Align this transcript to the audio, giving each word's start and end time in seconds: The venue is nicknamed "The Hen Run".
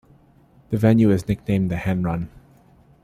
The 0.71 0.77
venue 0.77 1.11
is 1.11 1.27
nicknamed 1.27 1.69
"The 1.69 1.75
Hen 1.77 2.01
Run". 2.01 2.31